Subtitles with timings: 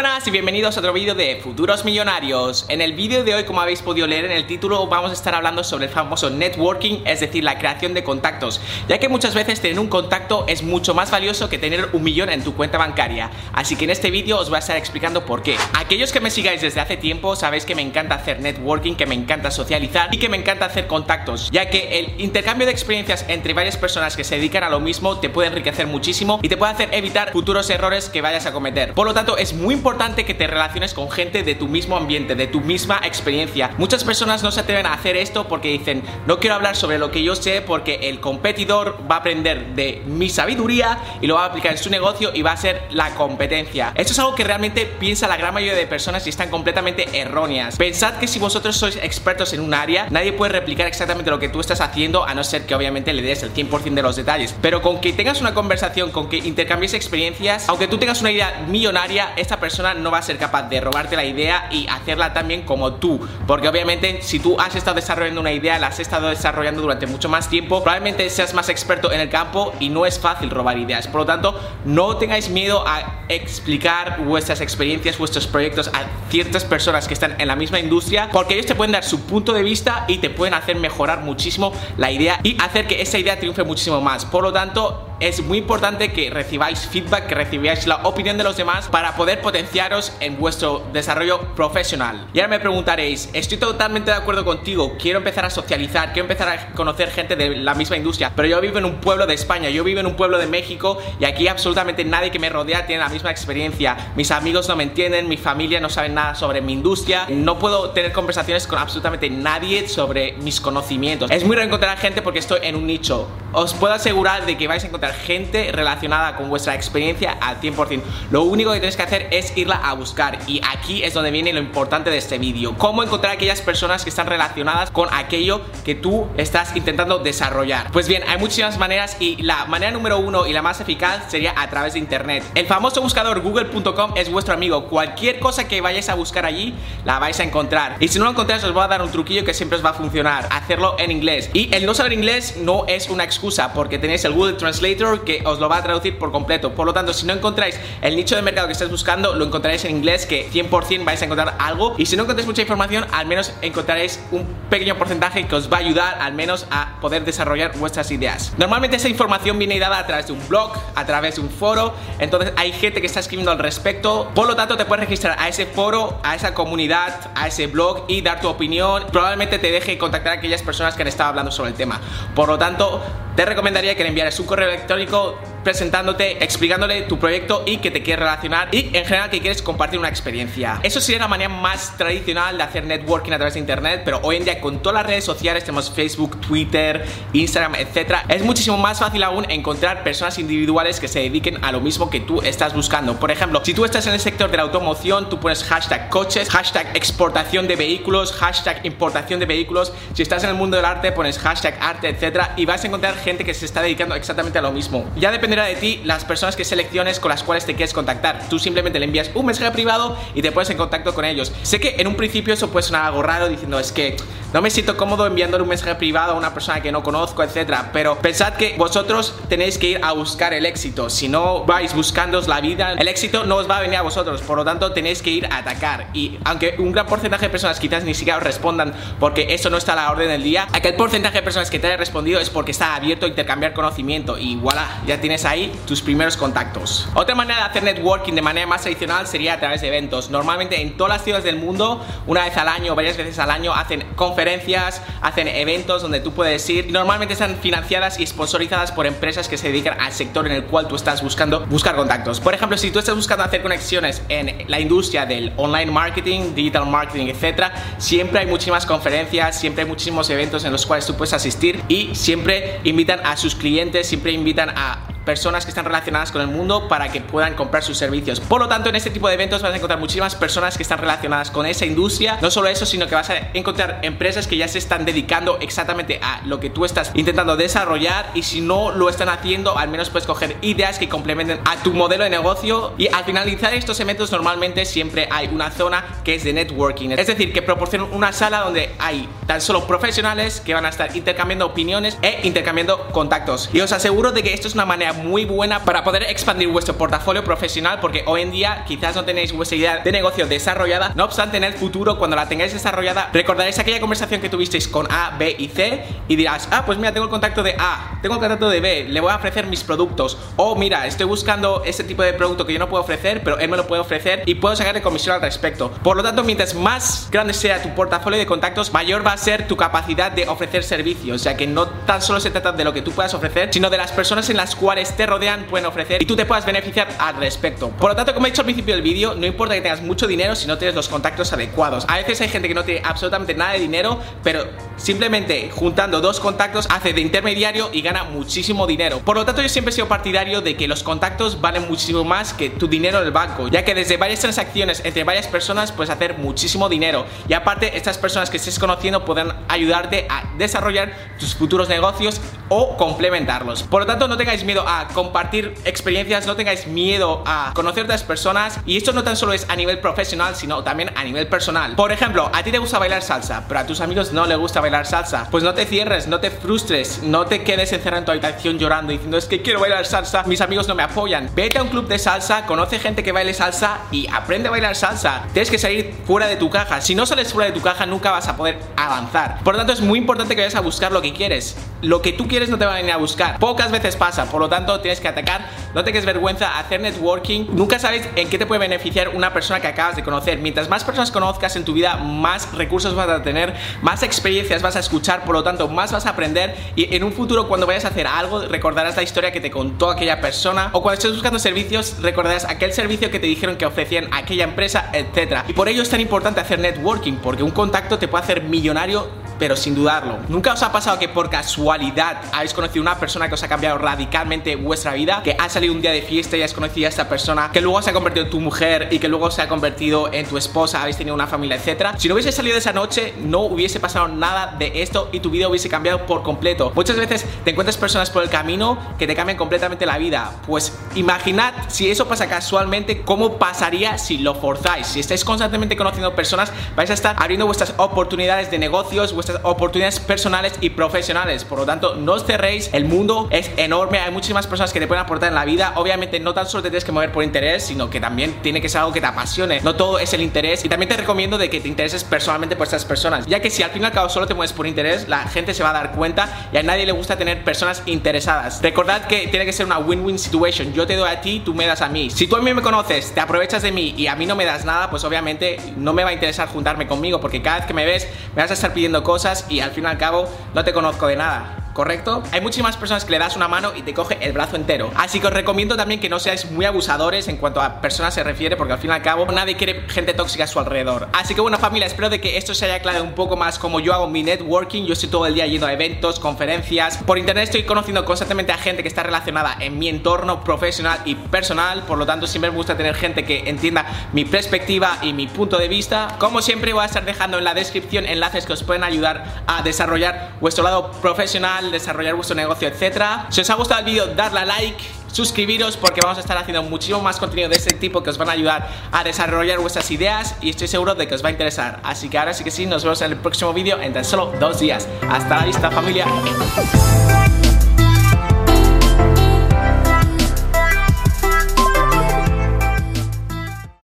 [0.00, 2.64] Buenas y bienvenidos a otro vídeo de Futuros Millonarios.
[2.70, 5.34] En el vídeo de hoy, como habéis podido leer en el título, vamos a estar
[5.34, 9.60] hablando sobre el famoso networking, es decir, la creación de contactos, ya que muchas veces
[9.60, 13.30] tener un contacto es mucho más valioso que tener un millón en tu cuenta bancaria.
[13.52, 15.58] Así que en este vídeo os voy a estar explicando por qué.
[15.74, 19.14] Aquellos que me sigáis desde hace tiempo sabéis que me encanta hacer networking, que me
[19.14, 23.52] encanta socializar y que me encanta hacer contactos, ya que el intercambio de experiencias entre
[23.52, 26.72] varias personas que se dedican a lo mismo te puede enriquecer muchísimo y te puede
[26.72, 28.94] hacer evitar futuros errores que vayas a cometer.
[28.94, 32.34] Por lo tanto, es muy importante que te relaciones con gente de tu mismo ambiente,
[32.34, 33.72] de tu misma experiencia.
[33.76, 37.10] Muchas personas no se atreven a hacer esto porque dicen, no quiero hablar sobre lo
[37.10, 41.42] que yo sé porque el competidor va a aprender de mi sabiduría y lo va
[41.42, 43.92] a aplicar en su negocio y va a ser la competencia.
[43.94, 47.76] Esto es algo que realmente piensa la gran mayoría de personas y están completamente erróneas.
[47.76, 51.48] Pensad que si vosotros sois expertos en un área, nadie puede replicar exactamente lo que
[51.48, 54.54] tú estás haciendo a no ser que obviamente le des el 100% de los detalles.
[54.62, 58.64] Pero con que tengas una conversación, con que intercambies experiencias, aunque tú tengas una idea
[58.68, 62.62] millonaria, esta persona no va a ser capaz de robarte la idea y hacerla también
[62.62, 63.20] como tú.
[63.46, 67.28] Porque obviamente si tú has estado desarrollando una idea, la has estado desarrollando durante mucho
[67.28, 71.08] más tiempo, probablemente seas más experto en el campo y no es fácil robar ideas.
[71.08, 77.08] Por lo tanto, no tengáis miedo a explicar vuestras experiencias, vuestros proyectos a ciertas personas
[77.08, 80.04] que están en la misma industria, porque ellos te pueden dar su punto de vista
[80.08, 84.00] y te pueden hacer mejorar muchísimo la idea y hacer que esa idea triunfe muchísimo
[84.00, 84.24] más.
[84.24, 88.56] Por lo tanto, es muy importante que recibáis feedback, que recibáis la opinión de los
[88.56, 92.26] demás para poder potenciaros en vuestro desarrollo profesional.
[92.32, 96.48] Y ahora me preguntaréis, estoy totalmente de acuerdo contigo, quiero empezar a socializar, quiero empezar
[96.48, 99.68] a conocer gente de la misma industria, pero yo vivo en un pueblo de España,
[99.68, 103.02] yo vivo en un pueblo de México y aquí absolutamente nadie que me rodea tiene
[103.02, 104.12] la misma experiencia.
[104.16, 107.90] Mis amigos no me entienden, mi familia no saben nada sobre mi industria, no puedo
[107.90, 111.30] tener conversaciones con absolutamente nadie sobre mis conocimientos.
[111.30, 113.28] Es muy raro encontrar gente porque estoy en un nicho.
[113.52, 118.02] Os puedo asegurar de que vais a encontrar gente relacionada con vuestra experiencia al 100%.
[118.30, 121.52] Lo único que tenéis que hacer es irla a buscar y aquí es donde viene
[121.52, 122.76] lo importante de este vídeo.
[122.76, 127.90] Cómo encontrar aquellas personas que están relacionadas con aquello que tú estás intentando desarrollar.
[127.92, 131.54] Pues bien, hay muchísimas maneras y la manera número uno y la más eficaz sería
[131.56, 132.44] a través de internet.
[132.54, 134.86] El famoso buscador google.com es vuestro amigo.
[134.86, 137.96] Cualquier cosa que vayáis a buscar allí la vais a encontrar.
[138.00, 139.90] Y si no lo encontráis os voy a dar un truquillo que siempre os va
[139.90, 140.48] a funcionar.
[140.50, 141.50] Hacerlo en inglés.
[141.52, 145.42] Y el no saber inglés no es una excusa porque tenéis el Google Translate que
[145.44, 146.72] os lo va a traducir por completo.
[146.74, 149.84] Por lo tanto, si no encontráis el nicho de mercado que estáis buscando, lo encontraréis
[149.84, 151.94] en inglés, que 100% vais a encontrar algo.
[151.98, 155.78] Y si no encontráis mucha información, al menos encontraréis un pequeño porcentaje que os va
[155.78, 158.52] a ayudar al menos a poder desarrollar vuestras ideas.
[158.58, 161.94] Normalmente esa información viene dada a través de un blog, a través de un foro.
[162.18, 164.30] Entonces hay gente que está escribiendo al respecto.
[164.34, 168.04] Por lo tanto, te puedes registrar a ese foro, a esa comunidad, a ese blog
[168.08, 169.06] y dar tu opinión.
[169.12, 172.00] Probablemente te deje contactar a aquellas personas que han estado hablando sobre el tema.
[172.34, 173.00] Por lo tanto,
[173.36, 178.02] te recomendaría que le enviaras un correo electrónico presentándote, explicándole tu proyecto y que te
[178.02, 180.80] quieres relacionar y en general que quieres compartir una experiencia.
[180.82, 184.36] Eso sería la manera más tradicional de hacer networking a través de internet, pero hoy
[184.36, 188.98] en día con todas las redes sociales tenemos Facebook, Twitter, Instagram, etcétera, es muchísimo más
[188.98, 193.18] fácil aún encontrar personas individuales que se dediquen a lo mismo que tú estás buscando.
[193.18, 196.48] Por ejemplo, si tú estás en el sector de la automoción, tú pones hashtag coches,
[196.48, 199.92] hashtag exportación de vehículos, hashtag importación de vehículos.
[200.14, 203.16] Si estás en el mundo del arte, pones hashtag arte, etcétera, y vas a encontrar
[203.16, 205.08] gente que se está dedicando exactamente a lo mismo.
[205.16, 208.48] Ya depende de ti las personas que selecciones con las cuales te quieres contactar.
[208.48, 211.52] Tú simplemente le envías un mensaje privado y te pones en contacto con ellos.
[211.62, 214.16] Sé que en un principio eso puede sonar algo raro diciendo es que
[214.52, 217.90] no me siento cómodo enviándole un mensaje privado a una persona que no conozco, etcétera.
[217.92, 221.08] Pero pensad que vosotros tenéis que ir a buscar el éxito.
[221.08, 224.42] Si no vais buscándoos la vida, el éxito no os va a venir a vosotros.
[224.42, 226.08] Por lo tanto, tenéis que ir a atacar.
[226.14, 229.76] Y aunque un gran porcentaje de personas quizás ni siquiera os respondan porque eso no
[229.76, 232.50] está a la orden del día, aquel porcentaje de personas que te haya respondido es
[232.50, 234.36] porque está abierto a intercambiar conocimiento.
[234.36, 237.08] Y voilà, ya tienes ahí tus primeros contactos.
[237.14, 240.28] Otra manera de hacer networking de manera más tradicional sería a través de eventos.
[240.28, 243.72] Normalmente en todas las ciudades del mundo, una vez al año, varias veces al año,
[243.72, 246.90] hacen conferencias conferencias, hacen eventos donde tú puedes ir.
[246.90, 250.88] Normalmente están financiadas y sponsorizadas por empresas que se dedican al sector en el cual
[250.88, 252.40] tú estás buscando buscar contactos.
[252.40, 256.86] Por ejemplo, si tú estás buscando hacer conexiones en la industria del online marketing, digital
[256.86, 261.34] marketing, etcétera, siempre hay muchísimas conferencias, siempre hay muchísimos eventos en los cuales tú puedes
[261.34, 266.40] asistir y siempre invitan a sus clientes, siempre invitan a personas que están relacionadas con
[266.40, 268.40] el mundo para que puedan comprar sus servicios.
[268.40, 270.98] Por lo tanto, en este tipo de eventos vas a encontrar muchísimas personas que están
[270.98, 272.38] relacionadas con esa industria.
[272.40, 276.20] No solo eso, sino que vas a encontrar empresas que ya se están dedicando exactamente
[276.22, 280.10] a lo que tú estás intentando desarrollar y si no lo están haciendo, al menos
[280.10, 284.32] puedes coger ideas que complementen a tu modelo de negocio y al finalizar estos eventos
[284.32, 287.10] normalmente siempre hay una zona que es de networking.
[287.10, 291.14] Es decir, que proporcionan una sala donde hay tan solo profesionales que van a estar
[291.16, 293.70] intercambiando opiniones e intercambiando contactos.
[293.72, 296.96] Y os aseguro de que esto es una manera muy buena para poder expandir vuestro
[296.96, 301.24] portafolio profesional porque hoy en día quizás no tenéis vuestra idea de negocio desarrollada, no
[301.24, 305.36] obstante en el futuro cuando la tengáis desarrollada recordaréis aquella conversación que tuvisteis con A,
[305.38, 308.40] B y C y dirás, ah pues mira tengo el contacto de A, tengo el
[308.40, 312.22] contacto de B, le voy a ofrecer mis productos o mira estoy buscando ese tipo
[312.22, 314.76] de producto que yo no puedo ofrecer pero él me lo puede ofrecer y puedo
[314.76, 315.90] sacarle comisión al respecto.
[316.02, 319.66] Por lo tanto mientras más grande sea tu portafolio de contactos mayor va a ser
[319.66, 323.02] tu capacidad de ofrecer servicios, ya que no tan solo se trata de lo que
[323.02, 326.26] tú puedas ofrecer sino de las personas en las cuales te rodean pueden ofrecer y
[326.26, 327.90] tú te puedas beneficiar al respecto.
[327.90, 330.26] Por lo tanto, como he dicho al principio del vídeo, no importa que tengas mucho
[330.26, 332.04] dinero si no tienes los contactos adecuados.
[332.08, 334.64] A veces hay gente que no tiene absolutamente nada de dinero, pero
[334.96, 339.20] simplemente juntando dos contactos hace de intermediario y gana muchísimo dinero.
[339.20, 342.52] Por lo tanto, yo siempre he sido partidario de que los contactos valen muchísimo más
[342.52, 346.10] que tu dinero en el banco, ya que desde varias transacciones entre varias personas puedes
[346.10, 347.26] hacer muchísimo dinero.
[347.48, 352.96] Y aparte, estas personas que estés conociendo pueden ayudarte a desarrollar tus futuros negocios o
[352.96, 353.82] complementarlos.
[353.82, 358.24] Por lo tanto, no tengáis miedo a compartir experiencias, no tengáis miedo a conocer otras
[358.24, 361.94] personas y esto no tan solo es a nivel profesional, sino también a nivel personal.
[361.94, 364.80] Por ejemplo, a ti te gusta bailar salsa, pero a tus amigos no les gusta
[364.80, 365.48] bailar salsa.
[365.50, 369.12] Pues no te cierres, no te frustres, no te quedes encerrado en tu habitación llorando
[369.12, 371.50] diciendo es que quiero bailar salsa, mis amigos no me apoyan.
[371.54, 374.96] Vete a un club de salsa, conoce gente que baile salsa y aprende a bailar
[374.96, 375.44] salsa.
[375.52, 377.00] Tienes que salir fuera de tu caja.
[377.00, 379.62] Si no sales fuera de tu caja, nunca vas a poder avanzar.
[379.62, 381.76] Por lo tanto, es muy importante que vayas a buscar lo que quieres.
[382.02, 383.58] Lo que tú quieres no te va a venir a buscar.
[383.58, 387.66] Pocas veces pasa, por lo tanto, tienes que atacar, no te quedes vergüenza, hacer networking.
[387.72, 390.58] Nunca sabes en qué te puede beneficiar una persona que acabas de conocer.
[390.58, 394.96] Mientras más personas conozcas en tu vida, más recursos vas a tener, más experiencias vas
[394.96, 398.04] a escuchar, por lo tanto, más vas a aprender y en un futuro cuando vayas
[398.04, 401.58] a hacer algo, recordarás la historia que te contó aquella persona o cuando estés buscando
[401.58, 405.64] servicios, recordarás aquel servicio que te dijeron que ofrecían aquella empresa, etcétera.
[405.68, 409.28] Y por ello es tan importante hacer networking, porque un contacto te puede hacer millonario
[409.60, 410.38] pero sin dudarlo.
[410.48, 413.98] ¿Nunca os ha pasado que por casualidad habéis conocido una persona que os ha cambiado
[413.98, 415.42] radicalmente vuestra vida?
[415.44, 418.00] Que ha salido un día de fiesta y has conocido a esta persona, que luego
[418.02, 421.02] se ha convertido en tu mujer y que luego se ha convertido en tu esposa,
[421.02, 422.14] habéis tenido una familia, etcétera.
[422.18, 425.68] Si no hubiese salido esa noche, no hubiese pasado nada de esto y tu vida
[425.68, 426.92] hubiese cambiado por completo.
[426.94, 430.52] Muchas veces te encuentras personas por el camino que te cambian completamente la vida.
[430.66, 435.06] Pues imaginad si eso pasa casualmente, cómo pasaría si lo forzáis.
[435.06, 440.20] Si estáis constantemente conociendo personas, vais a estar abriendo vuestras oportunidades de negocios, vuestras oportunidades
[440.20, 441.64] personales y profesionales.
[441.64, 445.06] Por lo tanto, no os cerréis, el mundo es enorme, hay muchísimas personas que te
[445.06, 445.92] pueden aportar en la vida.
[445.96, 448.88] Obviamente, no tan solo te tienes que mover por interés, sino que también tiene que
[448.88, 449.80] ser algo que te apasione.
[449.80, 450.84] No todo es el interés.
[450.84, 453.82] Y también te recomiendo de que te intereses personalmente por estas personas, ya que si
[453.82, 455.92] al fin y al cabo solo te mueves por interés, la gente se va a
[455.92, 458.80] dar cuenta y a nadie le gusta tener personas interesadas.
[458.82, 460.92] Recordad que tiene que ser una win-win situation.
[461.06, 462.30] Te doy a ti, tú me das a mí.
[462.30, 464.64] Si tú a mí me conoces, te aprovechas de mí y a mí no me
[464.64, 467.94] das nada, pues obviamente no me va a interesar juntarme conmigo, porque cada vez que
[467.94, 470.84] me ves me vas a estar pidiendo cosas y al fin y al cabo no
[470.84, 471.79] te conozco de nada.
[472.00, 472.42] ¿Correcto?
[472.52, 475.10] Hay muchísimas personas que le das una mano y te coge el brazo entero.
[475.16, 478.42] Así que os recomiendo también que no seáis muy abusadores en cuanto a personas se
[478.42, 481.28] refiere, porque al fin y al cabo nadie quiere gente tóxica a su alrededor.
[481.34, 484.00] Así que bueno familia, espero de que esto se haya aclarado un poco más como
[484.00, 485.04] yo hago mi networking.
[485.04, 487.18] Yo estoy todo el día yendo a eventos, conferencias.
[487.18, 491.34] Por internet estoy conociendo constantemente a gente que está relacionada en mi entorno profesional y
[491.34, 492.04] personal.
[492.04, 495.76] Por lo tanto, siempre me gusta tener gente que entienda mi perspectiva y mi punto
[495.76, 496.36] de vista.
[496.38, 499.82] Como siempre, voy a estar dejando en la descripción enlaces que os pueden ayudar a
[499.82, 503.46] desarrollar vuestro lado profesional desarrollar vuestro negocio, etcétera.
[503.50, 506.82] Si os ha gustado el vídeo, darle a like, suscribiros porque vamos a estar haciendo
[506.82, 510.56] muchísimo más contenido de este tipo que os van a ayudar a desarrollar vuestras ideas
[510.60, 512.00] y estoy seguro de que os va a interesar.
[512.02, 514.52] Así que ahora sí que sí, nos vemos en el próximo vídeo en tan solo
[514.58, 515.08] dos días.
[515.28, 516.26] Hasta la vista familia.